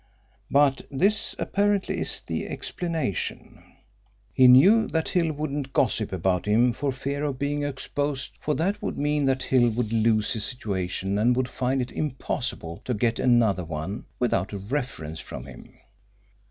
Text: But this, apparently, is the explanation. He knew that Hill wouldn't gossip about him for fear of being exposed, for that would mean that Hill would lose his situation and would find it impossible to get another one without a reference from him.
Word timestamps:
But 0.49 0.81
this, 0.89 1.35
apparently, 1.37 1.99
is 1.99 2.23
the 2.25 2.47
explanation. 2.47 3.61
He 4.33 4.47
knew 4.47 4.87
that 4.87 5.09
Hill 5.09 5.31
wouldn't 5.31 5.73
gossip 5.73 6.11
about 6.11 6.47
him 6.47 6.73
for 6.73 6.91
fear 6.91 7.23
of 7.23 7.37
being 7.37 7.61
exposed, 7.61 8.31
for 8.39 8.55
that 8.55 8.81
would 8.81 8.97
mean 8.97 9.25
that 9.25 9.43
Hill 9.43 9.69
would 9.69 9.93
lose 9.93 10.33
his 10.33 10.43
situation 10.43 11.19
and 11.19 11.35
would 11.35 11.47
find 11.47 11.83
it 11.83 11.91
impossible 11.91 12.81
to 12.85 12.95
get 12.95 13.19
another 13.19 13.63
one 13.63 14.05
without 14.17 14.53
a 14.53 14.57
reference 14.57 15.19
from 15.19 15.45
him. 15.45 15.71